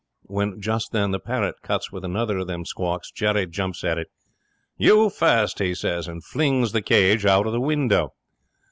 [0.25, 3.11] When just then the parrot cuts with another of them squawks.
[3.11, 4.07] Jerry jumps at it.
[4.75, 8.13] '"You first," he says, and flings the cage out of the window.